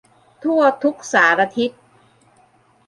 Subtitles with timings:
[0.43, 1.71] ทั่วทุกสารทิศ